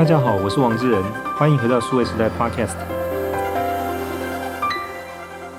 [0.00, 1.02] 大家好，我是王志仁，
[1.36, 2.74] 欢迎回到数位时代 Podcast。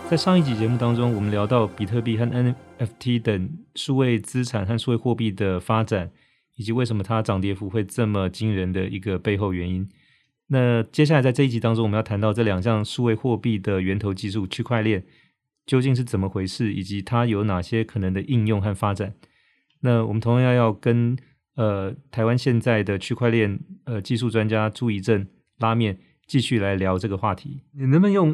[0.09, 6.09] 在上一集节目当中，我们聊到比特币和 NFT 等数位资产和数位货币的发展，
[6.55, 9.87] 以及为什么它涨跌幅会这么惊人的一个背后原因。
[10.47, 15.03] 那接下来在这一集当中，我们要谈到这两项数位货币的源头技术——区块链，
[15.67, 19.13] 究竟是怎么回事，以及它有哪些可能的应用和发展。
[19.81, 21.15] 那我们同样要跟
[21.55, 27.63] 呃，台湾现在的区块链呃技术专家朱怡正拉面继续来聊这个话题。
[27.73, 28.33] 你能不能用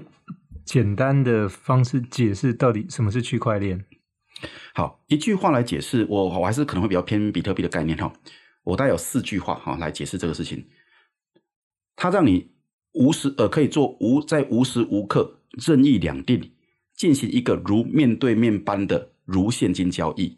[0.63, 3.85] 简单的方式解释到底什么是区块链？
[4.75, 8.13] 好，一句话来解释，我我还是可能会比较偏比特币的概念哈。
[8.63, 10.67] 我大概有四句话哈来解释这个事情。
[11.95, 12.51] 它让你
[12.93, 16.53] 无时呃可以做无在无时无刻任意两地
[16.95, 20.37] 进行一个如面对面般的如现金交易。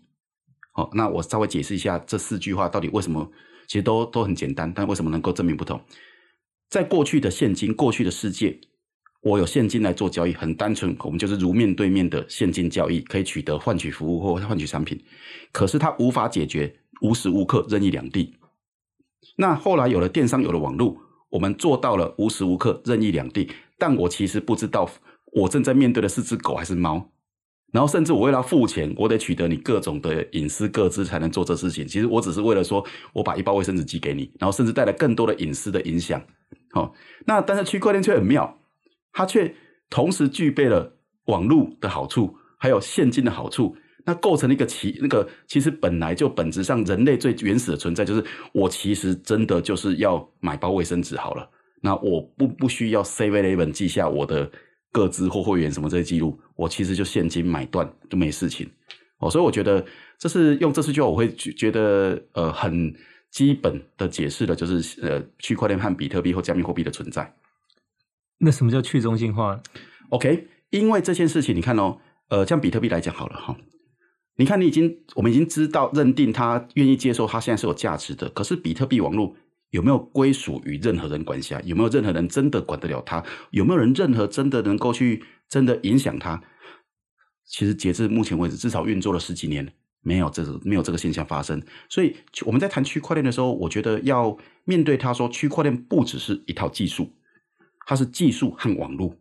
[0.71, 3.29] 好，那我稍微解释一下这四句话到底为什么，
[3.67, 5.81] 其实都都很简单，但为什么能够证明不同？
[6.69, 8.59] 在过去的现金，过去的世界，
[9.23, 15.03] 我有现金来做交易，很单纯，我们就是如面对面的现金交易，可以取得换取服务或换取产品。
[15.51, 18.35] 可是它无法解决无时无刻任意两地。
[19.35, 20.95] 那后来有了电商，有了网络，
[21.31, 24.89] 我们做到了无时无刻任意两地，但我其实不知道
[25.33, 27.11] 我正在面对的是只狗还是猫。
[27.71, 31.87] 然后甚至我为了付钱，我得取得你各种的隐私各资才能做这事情。
[31.87, 36.19] 其实我只是为了说，我把一包卫生纸寄给你，然后甚至带来更多的隐私的影响。
[36.71, 36.93] 好，
[37.25, 38.57] 那但是区块链却很妙，
[39.13, 39.53] 它却
[39.89, 43.75] 同时具备了网络的好处，还有现金的好处。
[44.05, 51.47] 那构成了一个其那个其实本来就本质上人类最原始的存在，就是我其实真的就是要买包卫生纸好了。
[51.81, 54.49] 那我不不需要 7-Eleven 记下我的。
[54.91, 58.69] 个资或会员什么这些记录，我其实就现金买断就没事情
[59.19, 59.85] 哦，所以我觉得
[60.17, 62.93] 这是用这四句话，我会觉得呃很
[63.29, 67.35] 基本的解释的，就是呃区块链和比特币或加密货币的存在。
[68.39, 69.61] 那什么叫去中心化
[70.09, 71.97] ？OK，因为这件事情你看哦，
[72.29, 73.55] 呃，像比特币来讲好了哈，
[74.37, 79.35] 你看你已经我们已经知道认定他愿意接受他现在是有价值的，可是比特币网络。
[79.71, 81.61] 有没有归属于任何人管辖？
[81.61, 83.23] 有没有任何人真的管得了他？
[83.51, 86.41] 有没有人任何真的能够去真的影响他？
[87.45, 89.71] 其实截至目前为止，至少运作了十几年，
[90.01, 91.61] 没有这个没有这个现象发生。
[91.87, 92.15] 所以
[92.45, 94.35] 我们在谈区块链的时候，我觉得要
[94.65, 97.13] 面对它说，区块链不只是一套技术，
[97.85, 99.15] 它是技术和网络。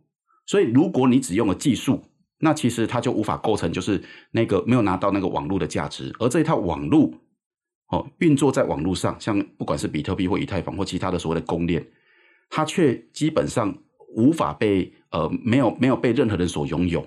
[0.45, 2.03] 所以如果你只用了技术，
[2.39, 7.13] 那其实它就无法构成就是那个没有拿到那个网络的价值，而这一套网络。
[7.89, 11.83] 哦，运作在网络上，像不管是比特币或以太坊或其他的所谓的公链，
[12.47, 13.75] 它却基本上
[14.15, 17.01] 无法被呃没有没有被任何人所拥有。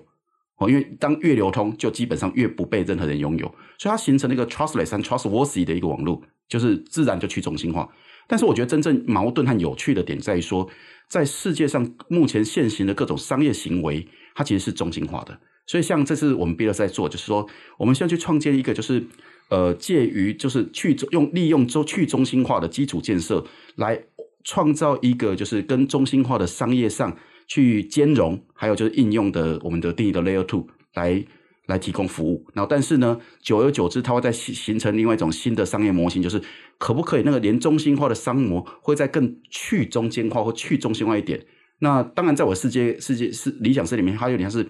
[0.59, 3.47] 哦，因为当越流通，就基本上越不被任何人拥有，
[3.79, 7.89] 所以它形成了一个 trustless and trustworthy 的一个网络，就是自然就去中心化。
[8.27, 10.69] 但是我觉得真正矛盾和有趣的点在于说，
[11.09, 14.05] 在世界上目前现行的各种商业行为，
[14.35, 15.39] 它其实是中心化的。
[15.67, 17.49] 所以像这次我们 b i l 在做，就是说
[17.79, 19.07] 我们现在去创建一个就是。
[19.53, 23.45] 呃，介于就是去用利用中去中心化的基础建设，
[23.77, 24.03] 来
[24.45, 27.15] 创造一个就是跟中心化的商业上
[27.47, 31.23] 去兼容，还有就是应用的我们的定义的 Layer Two 来
[31.67, 32.47] 来提供服务。
[32.55, 36.41] 然后，但是呢，久而久之，它会再形成另外一种新的商业模型，就是
[36.79, 41.45] 可不可以那个连中心化的商模会在更去中间化或去中心化一点？
[41.81, 44.67] 那当然，在我世界世界是理想世界里面，它有点像是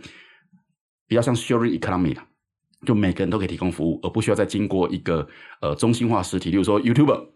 [1.06, 2.20] 比较像 Sharing Economy 的。
[2.84, 5.26] 就每个人都可以提供服务，而不需要再经过一个
[5.60, 7.26] 呃中心化实体，例如说 YouTuber，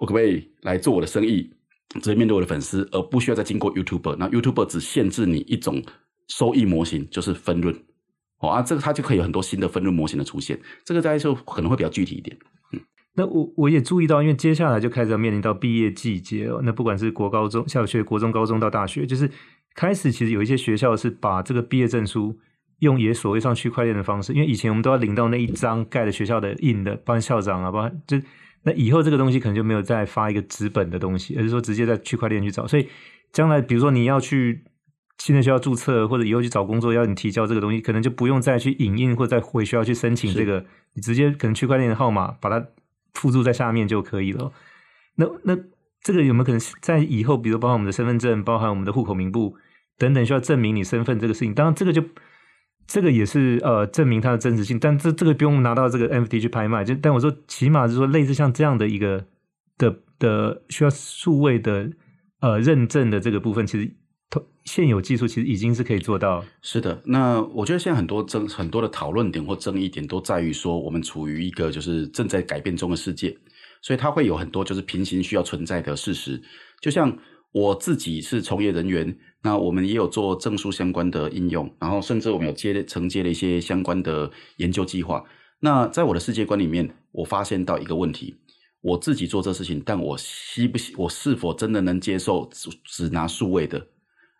[0.00, 1.52] 我可不可以来做我的生意，
[2.00, 4.16] 直接面对我的粉丝，而不需要再经过 YouTuber。
[4.16, 5.82] 那 YouTuber 只限制你一种
[6.28, 7.74] 收益模型，就是分润。
[8.38, 10.58] 哦啊，这个它就可以有很多新的分润模型的出现。
[10.84, 12.36] 这个大家就可能会比较具体一点。
[12.72, 12.80] 嗯，
[13.14, 16.60] 那我我也注意到，因为接下来就开始要面临到毕业季节哦。
[16.64, 19.30] 那不管是国高中小学、国中、高中到大学，就是
[19.76, 22.36] 开始其实有一些学校是把这个毕业证书。
[22.82, 28.20] 用也所谓上区块链的方式，因为以前我们都要领到那一张盖的学校的印的，包括校长啊，包括就
[28.64, 32.66] 那以后这个东西可能就没有再发一个纸本的东西，而是说直接在区块链去找。
[32.66, 32.88] 所以
[33.32, 34.64] 将来比如说你要去
[35.18, 40.64] 新的学校注册，或者以后去找工作要你提交这个东西，可能就不用再去影印或者再回学校去申请这个，
[40.94, 42.66] 你直接可能区块链的号码把它
[43.14, 44.50] 附注在下面就可以了。
[45.14, 45.56] 那那
[46.02, 49.54] 这个有没有可能在以后，比如包含我们的身份证，包含我们的户口名簿
[49.96, 51.54] 等等，需要证明你身份这个事情？
[51.54, 52.02] 当然这个就。
[52.86, 59.24] 这个也是呃证明它的真实性，但这这个不用拿到这个 NFT 去拍卖，就但我说起码是说类似像这样的一个
[59.78, 61.90] 的的需要数位的
[62.40, 63.90] 呃认证的这个部分，其实
[64.64, 66.44] 现有技术其实已经是可以做到。
[66.60, 73.36] 是的，那我觉得现在很多争很多的讨论点或争议点都在于说，我们处于一个就是正在改变中的世界，
[73.80, 76.40] 所以它会有很多就是平行需要存在的事实。
[76.80, 77.16] 就像
[77.52, 85.22] 我自己是从业人员，那我们也有做证书相关的应用，然后甚至我们有接承接了一些相关的研究计划。
[85.60, 88.34] 那在我的世界观里面，我发现到一个问题：
[88.80, 93.86] 我自己做这事情，但我希不希我是否真的能接受只只拿数位的？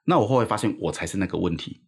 [0.07, 1.83] 那我后来发现，我才是那个问题。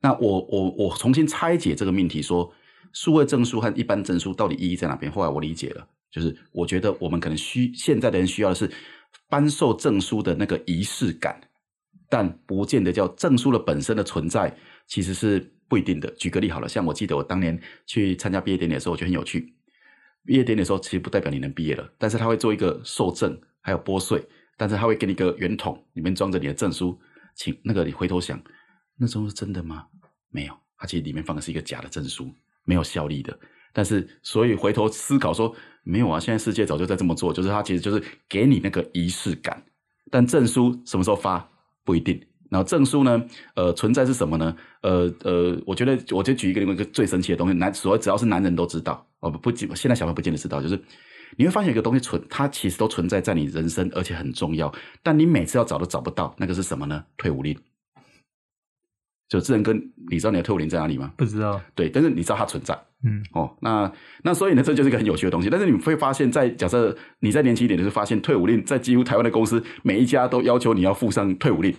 [0.00, 2.50] 那我我我重新拆解这个命题，说
[2.92, 5.12] 数位证书和一般证书到底意义在哪边？
[5.12, 8.68] 后来我理解了，就是我觉得我们可能需现在的人需要的是
[9.28, 11.40] 颁授证书的那个仪式感，
[12.08, 14.54] 但不见得叫证书的本身的存在
[14.86, 16.10] 其实是不一定的。
[16.12, 19.54] 举个例好了，像我记得我当年去参加毕业典礼的时候，我觉得很有趣。
[20.24, 24.22] 毕业典礼的时候，其实不代表你能毕业了，但是他会做一个受证，还有拨穗，
[24.56, 26.98] 但是他会给你一个圆筒，里面装着你的证书。
[27.34, 28.38] 请那个你回头想，
[28.98, 29.86] 那时候是真的吗？
[30.28, 32.30] 没有，它其实里面放的是一个假的证书，
[32.64, 33.36] 没有效力的。
[33.72, 39.62] 但是，所以回头思考说，没有啊，现在世界早就在这么做，就是它其实就是给你那个仪式感。
[40.10, 41.48] 但证书什么时候发
[41.84, 42.20] 不一定。
[42.50, 43.24] 然后证书呢，
[43.54, 44.54] 呃，存在是什么呢？
[44.82, 50.78] 呃呃，我觉得我就举一个另外一个最神奇的东西，男所谓只要是男人都知道哦，不不，现在小朋友不见得知道，就是
[51.38, 54.70] 你会发现一个东西存，它其实都存在在你人生，而且很重要。
[55.02, 57.02] 但你每次要找都找不到，那个是什么呢？
[57.16, 57.58] 退伍令。
[59.32, 59.72] 就智能哥，
[60.10, 61.10] 你知道你的退伍令在哪里吗？
[61.16, 61.58] 不知道。
[61.74, 62.78] 对，但是你知道它存在。
[63.02, 63.24] 嗯。
[63.32, 63.90] 哦，那
[64.22, 65.48] 那所以呢，这就是一个很有趣的东西。
[65.48, 71.74] 但是你会发现在假设你在年轻一点，就是发现退伍令在几乎台湾的公司每一家都要求你要附上退伍令。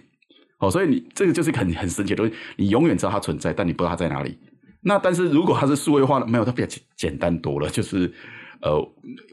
[0.57, 4.35] 哦，所以你这个就是很很神奇的东西，你永远知道它存在，但你不知道它在哪里。
[4.81, 8.11] 那但是如果它是数位化的，没有，它比较简单多了，就是。
[8.63, 8.79] 呃，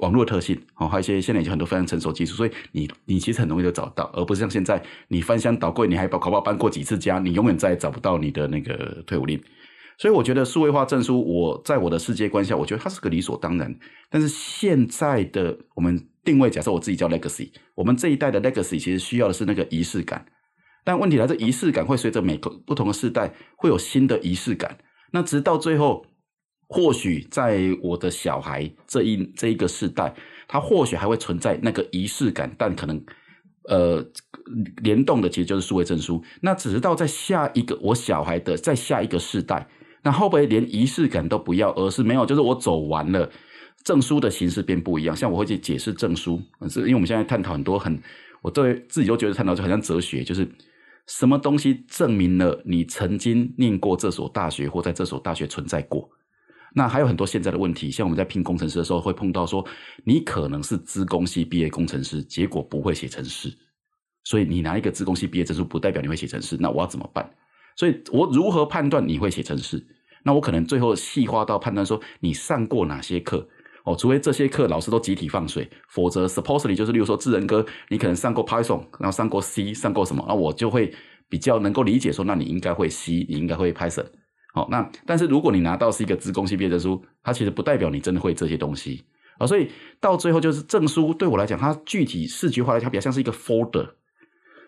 [0.01, 9.41] 网络特性，哦，还有一些现在已经很多非常成熟技术，所以你你其实很容易就找到，而不是像现在你翻箱倒柜，你还把考报搬过几次家，你永远再也找不到你的那个退伍令。
[9.99, 13.73] 所以我觉得数位化证书，我在我的世界观下，我觉得它是个理所当然。
[14.11, 20.27] 但是现在的我们定位，假设我自己叫 Legacy，我们这一代的 Legacy 其实需要的是那个仪式感。
[20.83, 24.79] 但问题来，这仪式感会随着每个不同的世代会有新的仪式感，
[25.13, 26.05] 那直到最后。
[26.73, 30.15] 或许在我的小孩这一这一个世代，
[30.47, 33.05] 他或许还会存在那个仪式感，但可能
[33.65, 34.07] 呃
[34.77, 36.23] 联动的其实就是数位证书。
[36.41, 39.67] 那直到在下一个我小孩的在下一个世代，
[40.03, 42.25] 那会不会连仪式感都不要，而是没有？
[42.25, 43.29] 就是我走完了
[43.83, 45.17] 证书的形式变不一样。
[45.17, 48.01] 像我会去解释证书，是因为我们现在探讨很多很，
[48.43, 50.49] 我对自己都觉得探讨就很像哲学，就是
[51.09, 56.09] 什么东西证明了你曾经念过这所大学或在这所大学存在过。
[56.75, 59.65] 那还有很多现在的问题，像我们在聘工程师的时候会碰到说，
[60.05, 63.53] 你可能是资工系毕业工程师，结果不会写程式，
[64.25, 67.29] 所以你拿一个资工系毕业证书不代表你会写程式，那我要怎么办？
[67.77, 69.85] 所以我如何判断你会写程式？
[70.23, 73.49] 那我可能最后细化到判断说你上过哪些课
[73.85, 80.93] 哦，除非这些课老师都集体放水，否则 supposedly 就是例如说智仁哥，你可能上过 Python，然后上过 C，上过什么，那我就会
[81.29, 84.05] 比较能够理解说，那你应该会 C，你应该会 Python。
[84.53, 89.05] 好，那但是如果你拿到是一个资工系毕业证书，它其实不代表你真的会这些东西
[89.39, 89.47] 啊。
[89.47, 89.71] 所以
[90.01, 93.91] 到最后就是证书对我来讲，它具体视觉化来讲，比较像是一个 folder，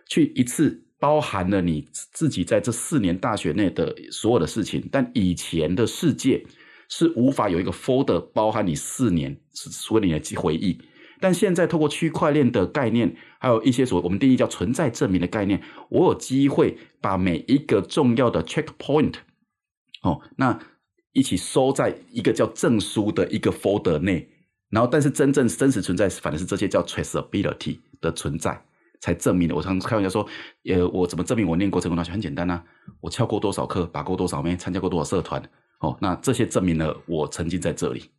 [0.06, 4.88] 去一次包含了你自己在这四年大学内的所有的事情。
[4.92, 6.46] 但以前的世界
[6.88, 10.80] 是无法有一个 folder 包含你四年所有你的回忆。
[11.18, 19.14] 但现在透过区块链的概念，还有一些所谓我们定义叫存在证明的概念，我有机会把每一个重要的 checkpoint。
[20.02, 20.58] 哦，那
[21.12, 24.28] 一起收在一个叫证书的一个 folder 内，
[24.70, 28.64] 然后但是真正真实存在，反正是这些叫 traceability 的存在，
[29.00, 29.54] 才证明了。
[29.54, 30.26] 我常开玩笑说，
[30.64, 32.12] 呃，我怎么证明我念过成功大学？
[32.12, 32.64] 很简单呐、啊，
[33.00, 35.42] 我翘过多少课，把过多少妹，参加过多少社团。
[35.80, 38.10] 哦，那这些证明了我曾经在这里。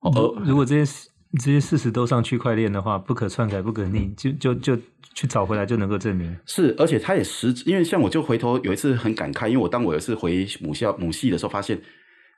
[0.00, 4.76] 哦，而如果这些这些事实都上区块链的话，不可篡改、不可逆，就就就
[5.12, 6.34] 去找回来就能够证明。
[6.46, 11.78] 是，而且他也实，因为像我就回头有一次很感慨，因为我当我有一次回母校母系的时候，发现，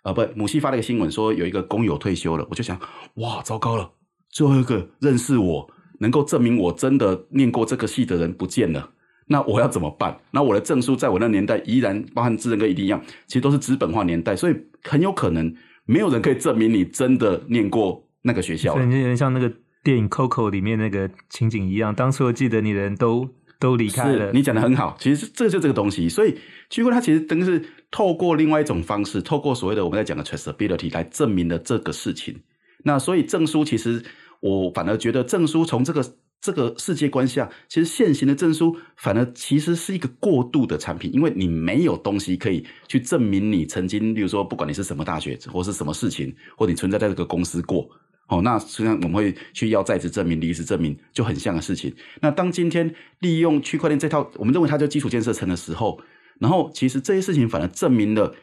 [0.02, 2.80] 呃，不，母系发了一个新闻说有一个工友退休了，我就想，
[3.16, 3.88] 哇，糟糕了，
[4.30, 8.90] 最后一个认识我能够证明我真的念过这个系的人不见了，
[9.26, 10.18] 那我要怎么办？
[10.33, 15.54] 那我的证书在我那年代依然包含智仁哥一定一样，其实都是资本化年代，所以很有可能
[15.85, 18.08] 没有人可以证明你真的念过。
[18.29, 19.51] 那个学校，所以有点像那个
[19.83, 24.31] 电影《Coco》里面那个情景一样，当所有记得你的人都都离开了。
[24.33, 26.09] 你讲的很好，其实这就这个东西。
[26.09, 26.37] 所以
[26.71, 32.39] 区块链它其实等于是透过另外一种方式，透过所谓的我们在讲的 traceability 来证明了这个事情。
[32.85, 34.05] 那所以证书其实
[34.41, 36.05] 我反而觉得证书从这个
[36.41, 47.89] 这个世界观下，其实现行的证书反而其实是一个过度的产品，因为你没有东西可以去证明你曾经，例如说不管你是什么大学或是什么事情，或你存在在这个公司过。
[48.29, 51.95] 哦，那实际上我们会去要在职证明、离职证明，就很像的事情。
[52.21, 56.01] 那当今天利用区块链这套，我们认为它叫基础建设层的时候，
[56.39, 58.35] 然后其实这些事情反而证明了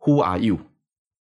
[0.00, 0.58] Who are you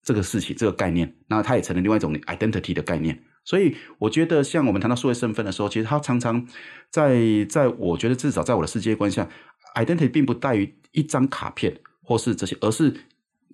[0.01, 3.23] 这个事情、这个概念，那它也成了另外一种 identity 的概念。
[3.45, 6.47] 所以我觉得，像我们谈到数位身份的时候，其实它常常
[6.89, 9.29] 在在我觉得至少在我的世界观下
[9.75, 12.91] ，identity 并不在于一张卡片或是这些，而是。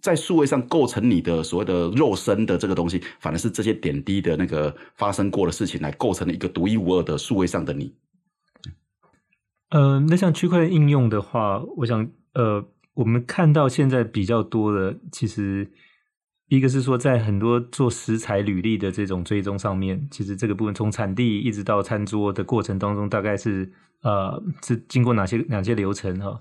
[0.02, 7.96] 在数位上构成你的所谓的肉身的这个东西，反而是这些点滴的那个发生过的事情来构成了一个独一无二的数位上的你。
[9.70, 15.72] 呃，那像区块链应用的话，我想，呃，我们看到现在比较多的，其实
[16.48, 23.74] 一个是说，在很多做食材履历的这种追踪上面，其实这个部分从产地一直到餐桌的过程当中，大概是
[24.04, 26.40] 呃是经过哪些哪些流程哈？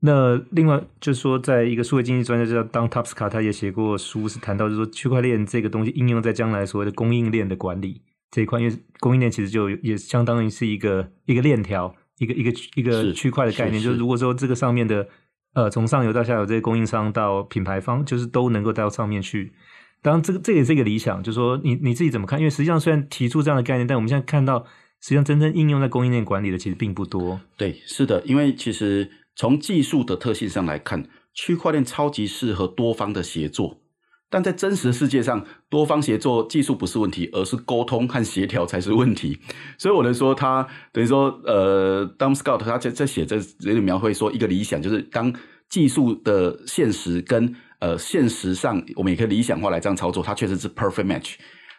[0.00, 8.00] 那另外就是说，在一个数位经济专家叫 Don Tapscott，他也写过书，是谈到就是说区块链这个东西应用在将来所谓的供应链的管理
[8.30, 13.82] 这一块，因为供应链其实就也相当于是一个一个链条，一个一个一个区块的概念。
[13.82, 15.08] 就是如果说这个上面的
[15.54, 19.52] 呃从上游到下游这些供应商到品牌方，就是都能够带到上面去。
[20.00, 22.38] 当然，这个这也是一个理想，就是说你你自己怎么看？
[22.38, 24.64] 因为实际上虽然提出这样的概念，但我们现在看到
[25.00, 27.40] 实际上真正应用在供应链管理的其实并不多。
[27.56, 29.10] 对，是的，因为其实。
[29.38, 33.80] 从技术的特性上来看，区块链超级适合多方的协作，
[34.28, 39.38] 但在真实世界上，多方协作技术不是问题，而是沟通和协调才是问题。
[39.78, 45.32] 所以我能说，他等于说，呃，Don Scott 他在在写这这里描绘说，一个理想就是当
[45.68, 51.34] 技术的现实跟呃现实上，我们也可以理想化来这样操作，它确实是 perfect match。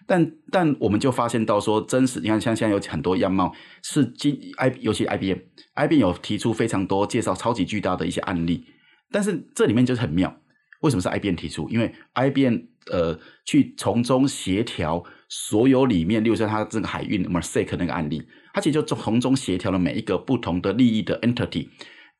[0.07, 3.53] 但但我们就发现到说，真实你看像现在有很多样貌
[3.83, 8.65] 是经 I 尤其 IBM，IBM 有提出非常多介绍超级巨大的一些案例，
[9.11, 10.35] 但是这里面就是很妙，
[10.81, 11.69] 为什么是 IBM 提出？
[11.69, 12.57] 因为 IBM
[12.91, 21.69] 呃去从中协调所有里面，例如说它这个海运 Maersk 那个案例，它其实就从中协调了每一个不同的利益的 entity，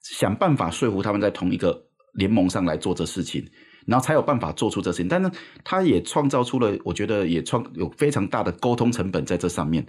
[0.01, 3.49] 想办法说服他们在同一个联盟上来做这事情。
[3.89, 5.31] 然后才有办法做出这事情，但是
[5.63, 9.85] 他也创造出了，我觉得也创有非常大的沟通成本在这上面，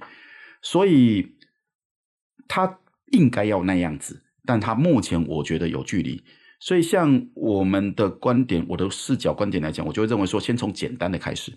[0.62, 1.36] 所以
[2.48, 2.78] 他
[3.12, 6.24] 应该要那样子，但他目前我觉得有距离，
[6.58, 11.52] 所以像我们的观点，我的视角观点来讲，我就会认为说，先从简单的开始，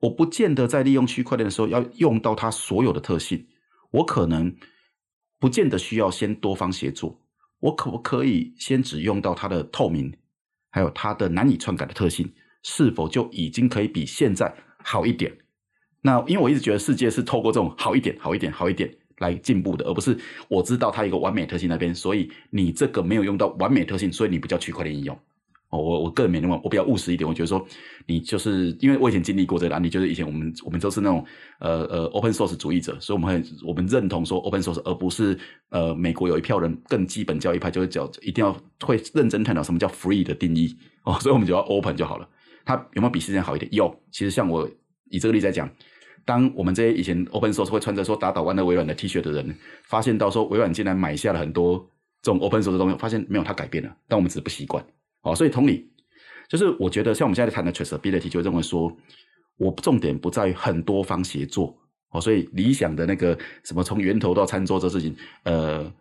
[0.00, 3.46] 我不见得在利用区块链的时候要用到它所有的特性，
[3.90, 4.54] 我可能
[5.38, 7.20] 不见得需要先多方协作，
[7.60, 10.14] 我可不可以先只用到它的透明？
[10.70, 15.32] 还有它的难以篡改的特性，是否就已经可以比现在好一点？
[16.02, 20.16] 那因为我一直觉得世界是透过这种好一点、好一点、好一点来进步的，而不是
[20.48, 25.18] 我知道它有一个完美特性那边，所以你这个没有用到完美特性，所以你不叫区块链应用。
[25.70, 27.64] 哦，我我个人没那么，我比较务实一点，我觉得说
[28.06, 31.24] 你就是因为我以前经历过这个案例，就是以前我们我们都是那种
[31.60, 42.28] 呃呃 open source 主义者，所以我们会我们认同说 open source，而不是呃美国有一票人更基本教义派，就会叫一定要会认真探讨什么叫 free 的定义哦，所以我们就要 open 就好了。
[42.64, 43.72] 它有没有比世界好一点？
[43.72, 43.94] 有。
[44.10, 44.68] 其实像我
[45.08, 45.70] 以这个例子来讲，
[46.24, 51.78] 当我们这些以前 open source 会穿着说打倒万能微软的 T 恤的人，发现到说微软竟然买下了很多
[52.22, 54.84] 这种 open source 的东西，发现没有它改变了，但我们只是不习惯。
[55.22, 55.90] 哦，所以同理，
[56.48, 58.90] 就是我觉得像我们现在谈的 traceability，就认为说，
[59.58, 61.76] 我重点不在于很多方协作
[62.10, 65.92] 哦，所以理想的那个什么从源头到餐桌这事情，呃，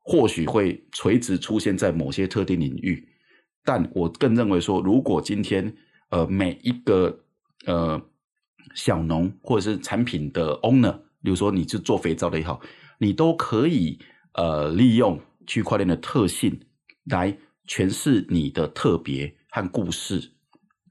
[0.00, 3.08] 或许会垂直出现在某些特定领域，
[3.64, 5.74] 但我更认为说，如果今天
[6.10, 7.20] 呃每一个
[7.64, 8.00] 呃
[8.74, 12.60] 小农或者是产品的 owner，比如说你是做肥皂的也好，
[12.98, 13.98] 你都可以
[14.34, 16.60] 呃利用区块链的特性
[17.06, 17.34] 来。
[17.68, 20.32] 诠释你的特别和故事，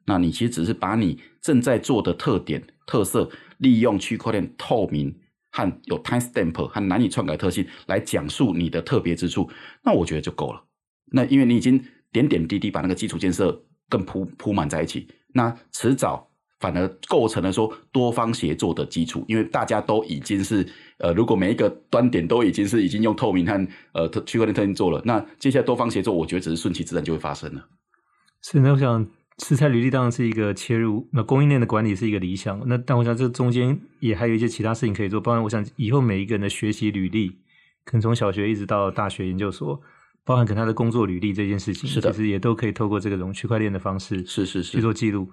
[0.06, 5.14] 那你其实只是把你正在做的特点、特色，利用区块链透明
[5.52, 9.50] 和有 timestamp 和难以篡改特性来讲述你的特别之处，
[9.84, 10.64] 那我觉得就够了。
[11.12, 16.27] 那因为你已经点点滴滴把那个基础建设更铺铺满在一起，那迟早。
[16.60, 20.66] 反而构成了说多方协作的基础，因为大家都已经是
[20.98, 27.68] 呃，如果每一个端点都已经是已经用透明和呃区块链特性做了，那接下来多方协作，我觉得只是顺其自然就会发生了。
[28.42, 29.06] 是，那我想
[29.40, 32.60] 食材履历当然是一个切入，那供应链的管理是一个理想。
[32.66, 37.30] 那但我想这中间也还有一些其他事情可以做，包括我想以后每一个人的学习履历，
[37.86, 39.80] 可能从小学一直到大学研究所，
[40.26, 45.30] 包含可能他的工作履历这件事情，是的，其实也都可以透过这个种区块链的方式，是是是去做记录。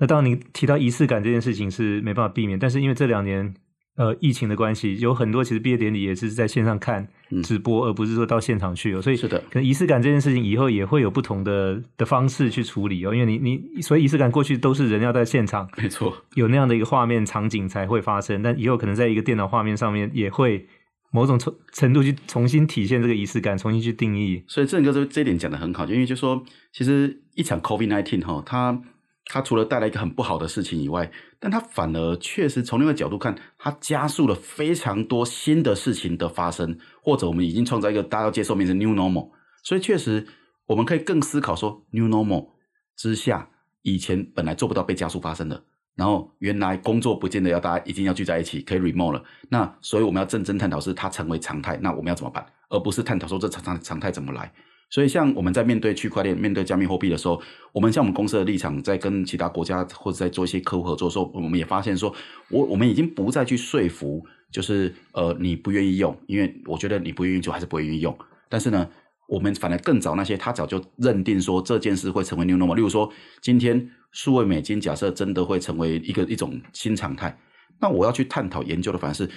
[0.00, 3.52] 那当你提到仪式感这件事情是没办法避免，但是因为这两年，
[3.96, 7.08] 呃，疫情的关系，有很多其实毕业典礼也是在线上看
[7.42, 9.02] 直播，嗯、而不是说到现场去哦。
[9.02, 13.12] 所以是的，可能仪式感这件事情以后也会有不同的的方式去处理哦。
[13.12, 18.40] 因为你你所以仪式感过去都是人要在现场，没错，有那样的一个画面场景才会发生。
[18.40, 20.64] 但以后可能在一个电脑画面上面也会
[21.10, 24.44] 某种程程度去重新体现这个仪式感，重新去定义。
[24.46, 26.40] 所以郑哥这这一点讲得很好，因为就说
[26.72, 28.80] 其实一场 COVID-19 哈，它。
[29.30, 39.30] 它除了带来一个很不好的事情以外，但它反而确实从另一个角度看，它加速了非常多新的事情的发生，或者我们已经创造一个大家要接受名词 new normal。
[39.62, 40.26] 所以确实，
[40.66, 42.48] 我们可以更思考说，new normal
[42.96, 43.50] 之下，
[43.82, 45.62] 以前本来做不到被加速发生的，
[45.94, 49.22] 然后原来工作不见得要大家一定要聚在一起，可以 remote 了。
[49.50, 52.46] 那所以我们要认真探讨是它成为常态，那我们要怎么办？
[52.70, 54.50] 而不是探讨说这常常常态怎么来。
[54.90, 57.40] 所以，像我们在面对区块链、面对加密货币的时候，
[57.72, 62.14] 我们像我们公司的立场，在跟其他国家或者在做一些客户合作的时候，我们也发现说，
[62.48, 68.16] 我我们已经不再去说服，就是呃你不愿意用，因为我觉得你不愿意就还是不愿意用。
[68.48, 68.88] 但是呢，
[69.28, 72.74] 我们反而更早那些他早就认定说这件事会成为 new normal。
[72.74, 77.38] 例如说，今天数位美金假设真的会成为一个一种新常态，
[77.78, 79.28] 那我要去探讨研究的反而是。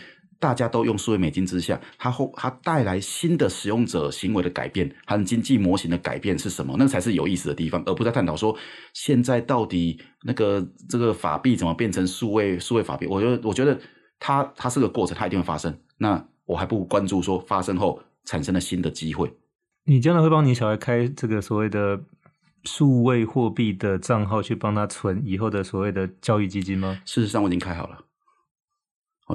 [0.42, 6.76] 大家都用数位美金之下，它后它带来新的使用者行为的改变和经济模型的改变是什么？
[6.80, 8.58] 那个才是有意思的地方，而不是在探讨说
[8.92, 13.06] 现在到底那个这个法币怎么变成数位数位法币。
[13.06, 13.80] 我觉得，我觉得
[14.20, 15.72] 它它是个过程，它一定会发生。
[16.00, 19.32] 那我还不如关注说发生后产生了新的机会。
[19.86, 22.02] 你将来会帮你小孩开这个所谓的
[22.64, 27.00] 数位货币的账号，去帮他存以后的所谓的教育基金吗？
[27.06, 28.00] 事实上，我已经开好了。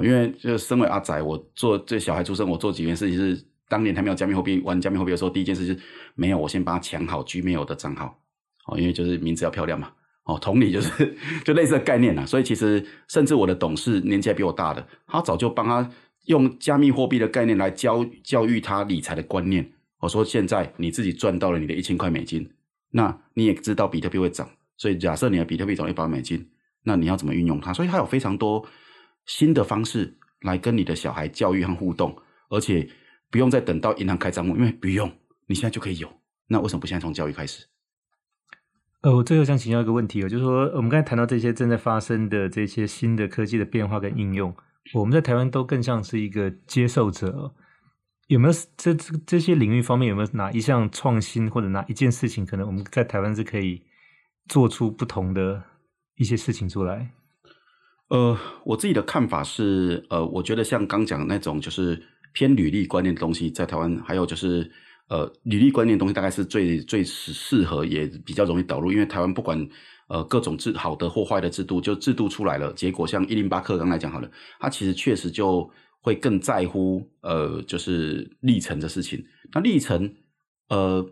[0.03, 5.79] 因为就身为阿宅，我做这小孩出生，我做几件事情是当年还没有加密货币玩加密货币的时候，第一件事就是
[6.15, 8.17] 没有，我先帮他抢好 Gmail 的账号，
[8.67, 9.91] 哦，因为就是名字要漂亮嘛，
[10.23, 12.25] 哦，同理就是 就类似的概念啦。
[12.25, 15.89] 所以其实甚至我的董事年纪还比我大的，他早就帮他
[16.25, 19.69] 用加密货币的概念来教教育他理财的观念。
[19.99, 22.49] 我说现在你自己赚到了你的一千块美金，
[22.91, 26.47] 那你也知道比特币会涨，所以假设你的比特币涨一百美金，
[26.83, 27.73] 那你要怎么运用它？
[27.73, 28.63] 所以它有非常多。
[29.27, 32.17] 新的方式来跟你的小孩教育和互动，
[32.49, 32.89] 而且
[33.29, 35.11] 不用再等到银行开账户，因为不用，
[35.45, 36.09] 你现在就可以有。
[36.47, 37.67] 那为什么不现在从教育开始？
[39.01, 44.55] 呃，我最后想请教一个问题哦，就是说我们刚才谈到这些正在发生的这些新的科技的变化跟应用，
[44.93, 47.53] 我们在台湾都更像是一个接受者，
[48.27, 53.83] 有没有这这这些领域方面有没有哪一项创新或者哪一件事情，可能我们在台湾是可以
[54.47, 55.63] 做出不同的
[56.15, 57.11] 一些事情出来？
[58.09, 64.71] 呃，我自己的看法是，呃，我觉得像刚讲的那种，就是偏履历观念的东西，在台湾还有就是，
[65.09, 69.67] 呃，履历观念的东西大概是最最适适合，也比较容易导入，因为台湾不管
[70.07, 79.21] 呃各种制好的或坏的制度，就制度出来了，结果像一零八课刚才讲好了，它其实确实就会更在乎呃，就是历程的事情。
[79.51, 80.15] 那历程，
[80.69, 81.05] 呃，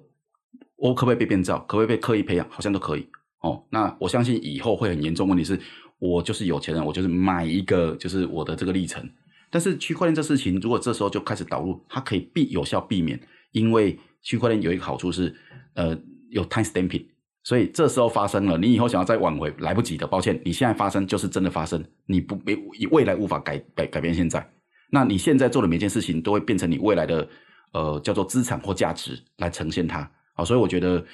[0.77, 1.59] 我可不可以被变造？
[1.67, 2.47] 可不可以被刻意培养？
[2.49, 3.05] 好像都可以
[3.41, 3.65] 哦。
[3.69, 5.59] 那我相信以后会很严重问题是。
[5.99, 9.07] 我就是有钱人，我就是买一个，就是我的这个历程。
[9.49, 13.17] 但是区块链这事情，如果这时候就开始导入，它可以避有效避免，
[13.51, 15.33] 因为区块链有一个好处是，
[15.75, 15.97] 呃，
[16.29, 17.05] 有 time stamping，
[17.43, 20.05] 所以这时候发生了，你以后想要再挽回来不及的。
[20.05, 22.57] 抱歉，你现在发生就是真的发生，你不没
[22.91, 24.45] 未来无法改改改变现在。
[24.91, 27.27] 那你现在做的每件事情都会变成你未来的
[27.71, 30.09] 呃叫做资产或价值来呈现它。
[30.33, 31.05] 好，所以我觉得，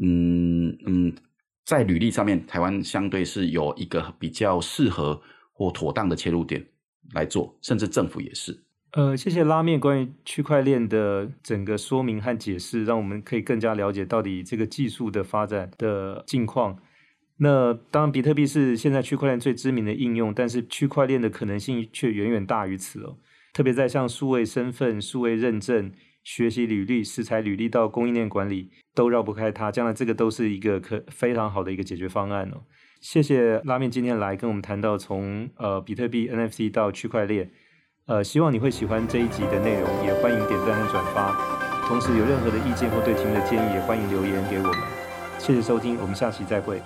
[0.00, 1.12] 嗯嗯。
[1.68, 5.20] 在履历上面，台湾相对是有一个比较适合
[5.52, 6.64] 或妥当的切入点
[7.12, 8.58] 来做，甚至政府也是。
[8.92, 16.74] 呃，谢谢拉面关于区块链的整个说明和解释，让我们可以更加了解到底这个技术的发展的近况。
[17.36, 23.18] 那当然，比特币是现在区块链最知名的应用，但是区块链的可能性却远远大于此哦。
[23.52, 25.92] 特别在像数位身份、数位认证。
[26.30, 32.60] 学习履历、食材履历到供应链管理都绕不开它，将来这个都是一个可非常好的一个解决方案哦。
[33.00, 37.50] 谢谢拉面今天来跟我们谈到从呃比特币 NFC 到区块链，
[38.04, 41.32] 呃，希望你会喜欢这一集的内容，也欢迎点赞和转发。
[41.88, 44.74] 同时有任何的意见或对题目的建议，也欢迎留言给我们。
[45.38, 46.78] 谢谢收听，我们下期再会。